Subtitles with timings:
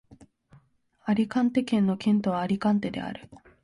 [1.05, 3.29] アリカンテ県の県都はアリカンテである